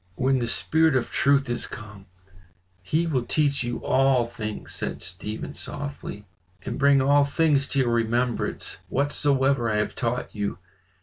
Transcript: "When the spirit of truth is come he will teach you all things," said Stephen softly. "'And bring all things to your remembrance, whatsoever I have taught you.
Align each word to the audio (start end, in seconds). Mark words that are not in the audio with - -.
"When 0.15 0.39
the 0.39 0.47
spirit 0.47 0.95
of 0.95 1.11
truth 1.11 1.47
is 1.47 1.67
come 1.67 2.07
he 2.81 3.05
will 3.05 3.21
teach 3.21 3.63
you 3.63 3.85
all 3.85 4.25
things," 4.25 4.73
said 4.73 4.99
Stephen 4.99 5.53
softly. 5.53 6.25
"'And 6.63 6.79
bring 6.79 7.03
all 7.03 7.23
things 7.23 7.67
to 7.67 7.79
your 7.81 7.91
remembrance, 7.93 8.79
whatsoever 8.89 9.69
I 9.69 9.75
have 9.75 9.93
taught 9.93 10.33
you. 10.33 10.57